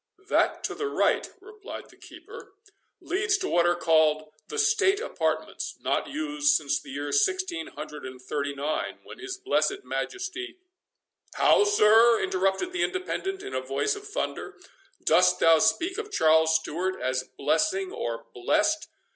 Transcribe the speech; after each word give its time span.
"That 0.29 0.63
to 0.63 0.73
the 0.73 0.87
right," 0.87 1.29
replied 1.41 1.89
the 1.91 1.95
keeper, 1.95 2.55
"leads 3.01 3.37
to 3.37 3.47
what 3.47 3.67
are 3.67 3.75
called, 3.75 4.33
the 4.47 4.57
state 4.57 4.99
apartments, 4.99 5.75
not 5.79 6.07
used 6.09 6.55
since 6.55 6.81
the 6.81 6.89
year 6.89 7.11
sixteen 7.11 7.67
hundred 7.67 8.03
and 8.07 8.19
thirty 8.19 8.55
nine, 8.55 8.97
when 9.03 9.19
his 9.19 9.37
blessed 9.37 9.83
Majesty"— 9.83 10.57
"How, 11.35 11.65
sir!" 11.65 12.19
interrupted 12.19 12.71
the 12.71 12.81
Independent, 12.83 13.43
in 13.43 13.53
a 13.53 13.61
voice 13.61 13.95
of 13.95 14.07
thunder, 14.07 14.57
"dost 15.03 15.39
thou 15.39 15.59
speak 15.59 15.99
of 15.99 16.11
Charles 16.11 16.55
Stewart 16.55 16.99
as 16.99 17.25
blessing, 17.37 17.91
or 17.91 18.25
blessed? 18.33 18.87